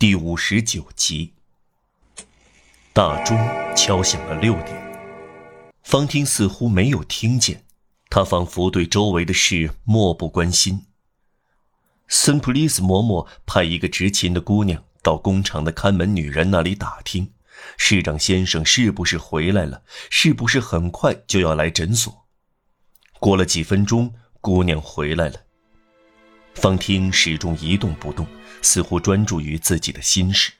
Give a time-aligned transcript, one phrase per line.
[0.00, 1.32] 第五十九集。
[2.92, 3.36] 大钟
[3.74, 5.02] 敲响了六点，
[5.82, 7.64] 方听似乎没有听见，
[8.08, 10.86] 他仿佛对周围的事漠不关心。
[12.06, 17.32] 森普利斯嬷嬷派一个执勤的姑娘到工厂的看门女人那里打听，
[17.76, 22.28] 市长先生是不是回来了，是不是很快就要来诊所。
[23.18, 25.40] 过了几分钟，姑娘回来了。
[26.58, 28.26] 方汀始终一动不动，
[28.62, 30.52] 似乎专注于自己的心事。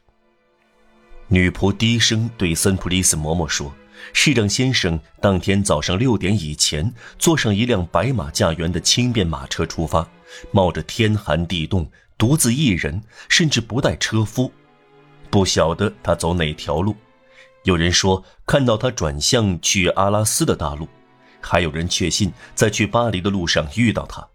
[1.27, 3.75] 女仆低声对森普利斯嬷嬷说
[4.15, 10.09] ：“市长先生当天早上六点以前，坐上一辆白马驾辕的轻便马车出发，
[10.53, 14.51] 冒着天寒地冻，独自一人，甚至不带车夫。
[15.29, 16.97] 不晓得他走哪条路。
[17.65, 20.89] 有人说看到他转向去阿拉斯的大路，
[21.41, 24.27] 还有人确信在去巴黎的路上遇到他。”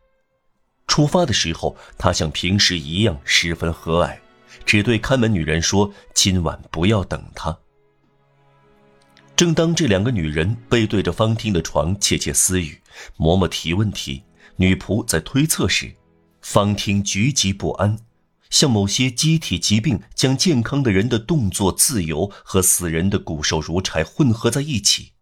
[0.93, 4.15] 出发的时候，他像平时一样十分和蔼，
[4.63, 7.57] 只对看门女人说：“今晚不要等他。”
[9.35, 12.79] 正当这两个女人背对着方汀的床窃窃私语，
[13.17, 14.21] 嬷嬷提问题，
[14.57, 15.91] 女仆在推测时，
[16.43, 17.97] 方汀局急不安，
[18.51, 25.13] 像某些机体疾病将健康的人的动作自由和死人的骨瘦如柴混合在一起，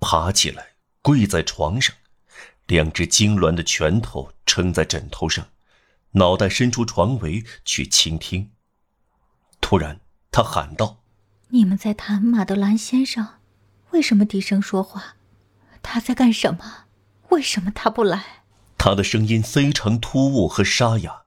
[0.00, 1.94] 爬起来跪在床上。
[2.70, 5.48] 两只痉挛的拳头撑在枕头上，
[6.12, 8.52] 脑袋伸出床围去倾听。
[9.60, 9.98] 突然，
[10.30, 11.02] 他喊道
[11.50, 13.26] ：“你们在谈马德兰先生？
[13.90, 15.16] 为什么低声说话？
[15.82, 16.84] 他在干什么？
[17.30, 18.44] 为什么他不来？”
[18.78, 21.22] 他的声音非常突兀和沙哑，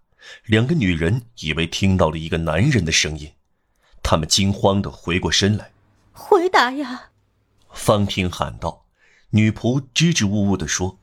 [0.45, 3.33] 两个女人以为听到了一个男人的声音，
[4.01, 5.73] 她们惊慌地回过身来。
[6.13, 7.09] “回答呀！”
[7.73, 8.85] 方婷喊道。
[9.31, 10.99] 女仆支支吾吾地说。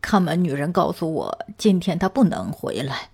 [0.00, 3.10] 看门女人告诉我，今天她不能回来。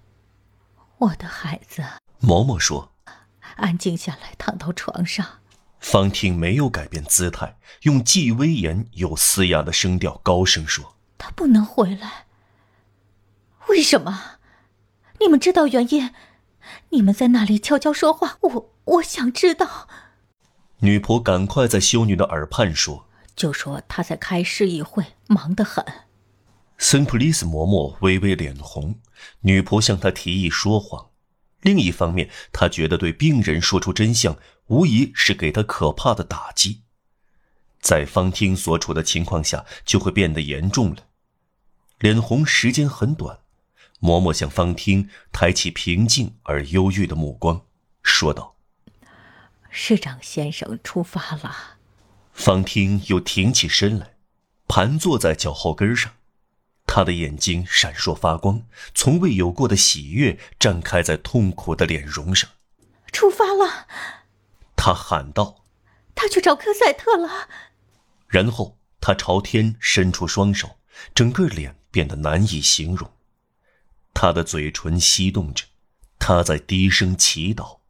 [0.98, 1.83] 我的孩子，
[2.20, 2.93] 嬷嬷说
[3.57, 5.27] ：“安静下来，躺到床上。”
[5.81, 12.27] 方婷没有改变姿态，用既威严又嘶哑的声调高声说：“她不能回来。
[13.69, 14.39] 为什么？
[15.20, 16.13] 你们知道原因？
[16.91, 19.89] 你们在那里悄悄说话，我我想知道。”
[20.81, 25.85] 女仆赶快在修女的耳畔说：“就说她在开市议会，忙得很。”
[26.78, 29.00] 森普利斯嬷嬷微微脸红，
[29.40, 31.11] 女仆向她提议说谎。
[31.61, 36.83] 另一方面，她觉得对病人说出真相，无疑是给他可怕的打击。
[37.80, 41.06] 在方汀所处的情况下，就会变得严重了。
[41.98, 43.40] 脸红时间很短，
[44.00, 47.62] 嬷嬷向方汀抬起平静而忧郁的目光，
[48.05, 48.55] 说道
[49.68, 51.78] ：“市长先生出发了。”
[52.33, 54.14] 方汀又挺起身来，
[54.68, 56.12] 盘坐在脚后跟上。
[56.91, 58.63] 他的眼睛闪烁发光，
[58.95, 62.49] 从未有过的喜悦绽开在痛苦的脸容上。
[63.13, 63.87] 出发了，
[64.75, 65.67] 他喊道
[66.17, 67.49] ：“他去找科赛特了。”
[68.27, 70.79] 然后他朝天伸出双手，
[71.15, 73.13] 整个脸变得难以形容。
[74.15, 75.67] 他的嘴唇翕动着，
[76.19, 77.81] 他在低声祈祷。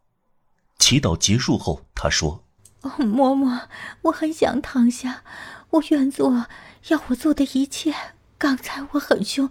[0.77, 2.45] 祈祷结束后，他说
[2.83, 3.69] ：“哦，嬷嬷，
[4.03, 5.23] 我很想躺下，
[5.71, 6.47] 我愿做
[6.89, 7.95] 要我做的一切。”
[8.39, 9.51] 刚才我很凶，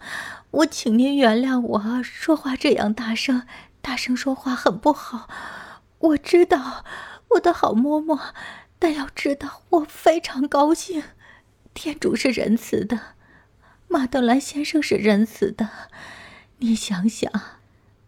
[0.49, 3.45] 我请您原谅我说话这样大声，
[3.81, 5.27] 大声说话很不好。
[5.99, 6.85] 我知道，
[7.31, 8.17] 我的好嬷嬷，
[8.79, 11.03] 但要知道，我非常高兴。
[11.73, 13.15] 天主是仁慈的，
[13.89, 15.69] 马德兰先生是仁慈的。
[16.59, 17.29] 你想想，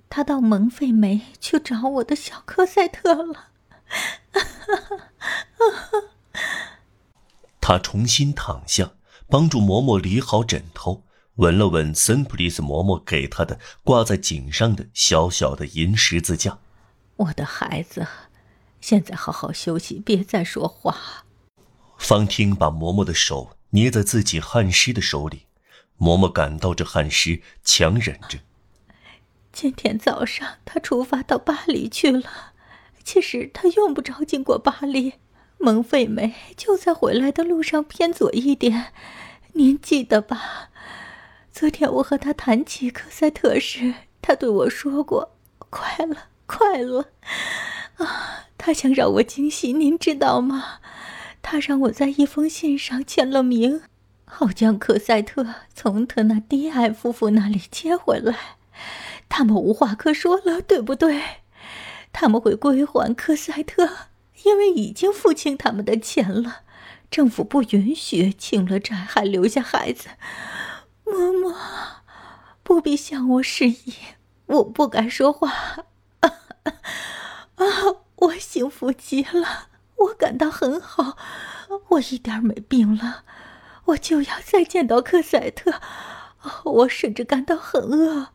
[0.10, 3.50] 他到蒙费梅去找我的小科赛特了。
[7.60, 8.94] 他重新躺下。
[9.30, 11.04] 帮助嬷嬷理好枕头，
[11.36, 16.58] 闻了闻森普利斯嬷嬷给他的挂在颈上的小小的银十字架。
[17.16, 18.08] 我的孩子，
[18.82, 21.26] 现在好好休息，别再说话。
[22.00, 25.44] 方汀把嬷嬷的手捏在自己汗湿的手里，
[26.00, 28.40] 嬷嬷感到这汗湿，强忍着。
[29.52, 32.54] 今天早上他出发到巴黎去了，
[33.04, 35.14] 其实他用不着经过巴黎。
[35.62, 38.94] 蒙费梅就在回来的路上偏左一点，
[39.54, 40.70] 您记得吧？
[41.52, 45.36] 昨天我和他谈起科赛特时，他对我说过
[45.70, 47.10] ：“快了，快了。”
[48.00, 50.80] 啊，他想让我惊喜，您知道吗？
[51.42, 53.82] 他让我在一封信上签了名，
[54.24, 55.46] 好将科赛特
[55.76, 58.38] 从特纳迪埃夫妇那里接回来。
[59.28, 61.22] 他们无话可说了，对不对？
[62.14, 63.90] 他们会归还科赛特。
[64.44, 66.62] 因为已经付清他们的钱了，
[67.12, 70.10] 政府不允许清了债还留下孩子。
[71.06, 71.56] 嬷嬷，
[72.64, 73.94] 不必向我示意，
[74.46, 75.86] 我不敢说话。
[76.22, 77.66] 啊，
[78.16, 81.18] 我幸福极了，我感到很好，
[81.90, 83.24] 我一点没病了，
[83.86, 85.82] 我就要再见到克赛特，
[86.64, 88.28] 我甚至感到很饿，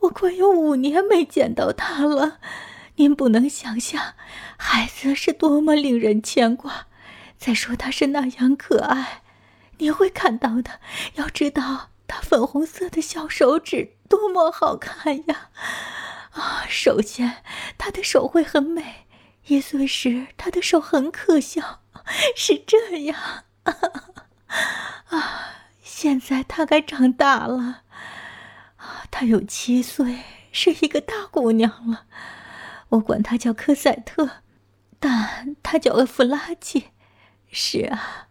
[0.00, 2.38] 我快有五年没见到他了。
[2.96, 4.14] 您不能想象，
[4.56, 6.86] 孩子是多么令人牵挂。
[7.36, 9.22] 再说他是那样可爱，
[9.78, 10.80] 你会看到的。
[11.14, 15.50] 要知道，他粉红色的小手指多么好看呀！
[16.30, 17.42] 啊，首先，
[17.76, 19.06] 他的手会很美。
[19.46, 21.82] 一岁时，他的手很可笑，
[22.36, 23.44] 是这样。
[25.08, 27.82] 啊，现在他该长大了。
[28.76, 30.20] 啊，他有七岁，
[30.50, 32.06] 是一个大姑娘了。
[32.94, 34.28] 我管他叫科赛特，
[35.00, 36.90] 但他叫厄弗拉季。
[37.50, 38.28] 是啊，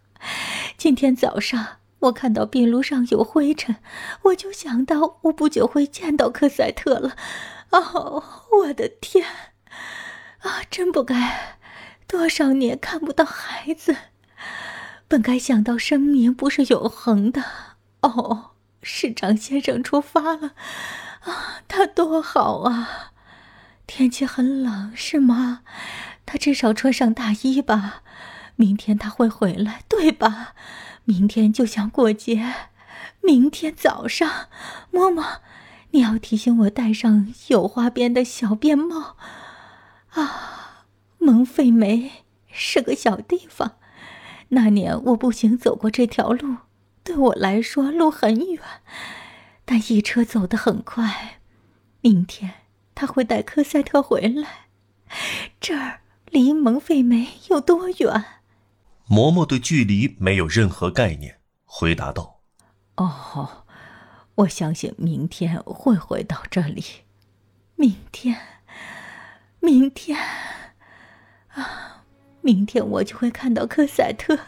[0.78, 3.78] 今天早上我看到壁炉上有灰尘，
[4.24, 7.16] 我就想到我不久会见到科赛特了。
[7.72, 9.26] 哦，我的天！
[10.40, 11.58] 啊，真不该，
[12.08, 13.96] 多少年看不到孩子，
[15.08, 17.44] 本该想到生命不是永恒的。
[18.02, 18.52] 哦，
[18.82, 20.54] 市长先生出发了，
[21.22, 23.13] 啊，他多好啊！
[23.86, 25.62] 天气很冷，是吗？
[26.26, 28.02] 他至少穿上大衣吧。
[28.56, 30.54] 明天他会回来，对吧？
[31.06, 32.54] 明天就像过节。
[33.22, 34.48] 明天早上，
[34.92, 35.40] 嬷嬷，
[35.92, 39.18] 你要提醒我戴上有花边的小便帽。
[40.12, 40.86] 啊，
[41.18, 43.78] 蒙费梅是个小地方。
[44.50, 46.58] 那年我步行走过这条路，
[47.04, 48.62] 对我来说路很远，
[49.66, 51.40] 但一车走得很快。
[52.02, 52.63] 明天。
[52.96, 54.68] 他会带科赛特回来，
[55.60, 58.26] 这儿离蒙费梅有多远？
[59.10, 62.40] 嬷嬷对距离没有任何概念，回答道
[62.98, 63.66] ：“哦，
[64.36, 66.84] 我相信明天会回到这里。
[67.76, 68.38] 明天，
[69.60, 70.18] 明天，
[71.50, 72.04] 啊，
[72.42, 74.40] 明天我就会看到科赛特。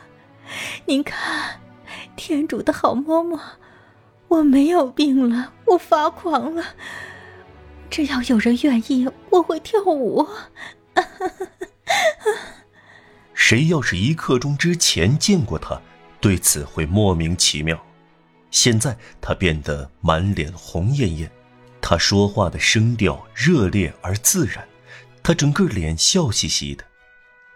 [0.85, 1.59] 您看，
[2.15, 3.39] 天主的好嬷嬷，
[4.29, 6.63] 我没有病了，我发狂了。”
[7.95, 10.27] 只要有人愿意，我会跳舞。
[13.33, 15.81] 谁要是一刻钟之前见过他，
[16.19, 17.81] 对此会莫名其妙。
[18.51, 21.31] 现在他变得满脸红艳艳，
[21.79, 24.67] 他说话的声调热烈而自然，
[25.23, 26.83] 他整个脸笑嘻嘻的，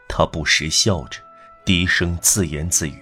[0.08, 1.20] 他不时笑着，
[1.66, 2.98] 低声自言自语。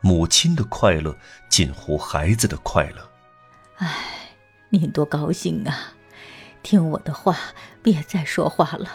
[0.00, 1.14] 母亲的快乐
[1.50, 3.10] 近乎孩子的快乐。
[3.76, 4.30] 唉，
[4.70, 5.92] 您多高兴啊！
[6.62, 7.36] 听我的话，
[7.82, 8.88] 别再说话了。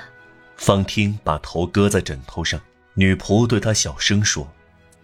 [0.55, 2.61] 方听把头搁在枕头上，
[2.93, 4.47] 女仆对他小声说：“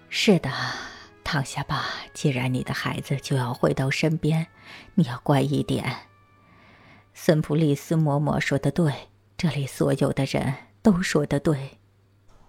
[0.10, 0.50] 是的，
[1.24, 1.88] 躺下吧。
[2.14, 4.48] 既然你的孩子就要回到身边，
[4.96, 6.08] 你要乖一点。”
[7.14, 8.94] 森普利斯嬷嬷说的对，
[9.38, 11.80] 这里所有的人都说的对。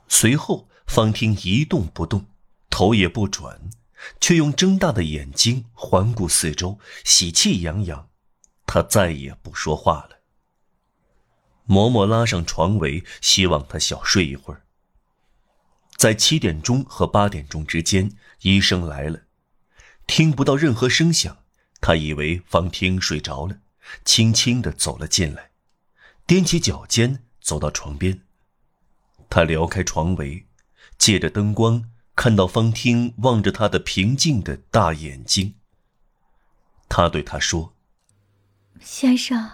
[0.06, 2.26] 随后，方听一动不动，
[2.70, 3.58] 头也不转，
[4.20, 8.08] 却用睁大的眼睛环顾四周，喜气洋洋。
[8.72, 10.20] 他再也不说话了。
[11.68, 14.62] 嬷嬷拉上床围，希望他小睡一会儿。
[15.98, 19.24] 在七点钟和八点钟之间，医生来了，
[20.06, 21.44] 听不到任何声响，
[21.82, 23.58] 他以为方听睡着了，
[24.06, 25.50] 轻轻地走了进来，
[26.26, 28.22] 踮起脚尖走到床边。
[29.28, 30.46] 他撩开床围，
[30.96, 35.56] 借着灯光看到方听望着他的平静的大眼睛。
[36.88, 37.74] 他对他说。
[38.82, 39.50] 先生，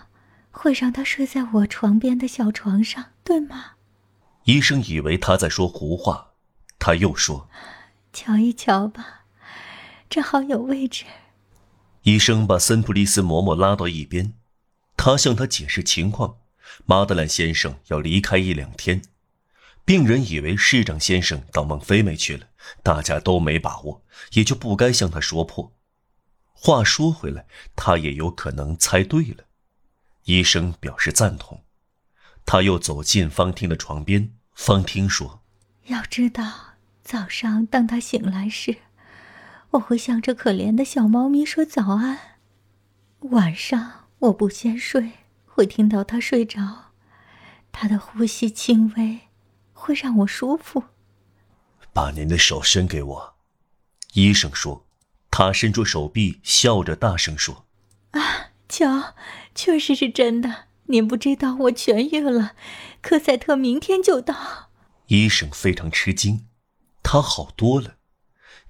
[0.51, 3.73] 会让他睡在我床边的小床上，对吗？
[4.45, 6.33] 医生以为他在说胡话，
[6.79, 7.49] 他又说
[8.13, 9.25] ：“瞧一瞧吧，
[10.09, 11.05] 正好有位置。”
[12.03, 14.33] 医生把森普利斯嬷嬷拉到一边，
[14.97, 16.39] 他向他解释情况：
[16.87, 19.03] 马德兰先生要离开一两天，
[19.85, 22.47] 病人以为市长先生到孟菲美去了，
[22.83, 25.73] 大家都没把握，也就不该向他说破。
[26.61, 27.47] 话说回来，
[27.77, 29.45] 他也有可能猜对了。
[30.25, 31.65] 医生表示赞同。
[32.45, 34.35] 他又走进方婷的床边。
[34.55, 35.43] 方婷说
[35.87, 36.75] ：“要知道，
[37.05, 38.79] 早上当他醒来时，
[39.71, 42.19] 我会向这可怜的小猫咪说早安。
[43.21, 45.13] 晚上我不先睡，
[45.47, 46.93] 会听到他睡着，
[47.71, 49.21] 他的呼吸轻微，
[49.73, 50.83] 会让我舒服。”
[51.95, 53.35] 把您的手伸给我，
[54.15, 54.88] 医生说。
[55.31, 57.67] 他伸出手臂，笑着大声说
[58.13, 59.15] ：“啊，瞧，
[59.55, 60.67] 确实是真的。
[60.87, 62.55] 您不知道我痊愈了，
[63.03, 64.71] 科赛特明天就到。”
[65.09, 66.47] 医生非常吃惊，
[67.03, 67.97] 他好多了，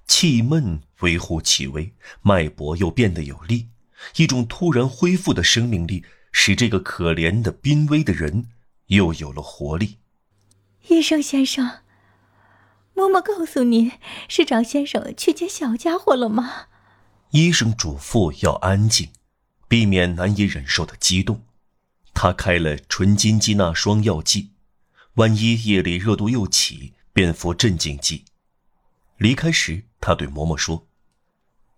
[0.05, 3.69] 气闷微乎其微，脉搏又变得有力，
[4.17, 8.47] 一种突然恢复的生命力使这个可怜的濒危的人
[8.87, 9.97] 又有了活力。
[10.87, 11.79] 医生先生，
[12.99, 13.93] 嬷嬷告诉你，
[14.27, 16.65] 市长先生去接小家伙了吗？
[17.31, 19.11] 医生嘱咐要安静，
[19.69, 21.45] 避免难以忍受的激动。
[22.13, 24.51] 他开了纯金鸡纳霜药剂，
[25.13, 28.25] 万一夜里热度又起，便服镇静剂。
[29.15, 30.85] 离开时，他对嬷嬷说：“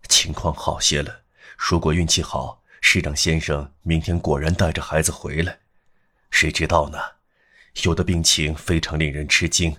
[0.08, 1.20] 情况好些了，
[1.56, 5.60] 如果运气好，市长先生明天果然带着孩子回来。
[6.32, 6.98] 谁知道呢？
[7.84, 9.76] 有的病情非常令人吃惊，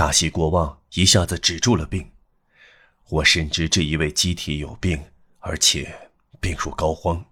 [0.00, 2.10] 大喜过望一下子止住了病。
[3.10, 4.98] 我深知这一位机体有病，
[5.40, 6.08] 而且
[6.40, 7.22] 病入膏肓。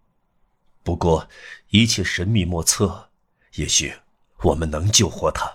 [0.82, 1.26] 不过
[1.70, 3.08] 一切神秘莫测，
[3.54, 3.94] 也许
[4.42, 5.50] 我们能救活他。”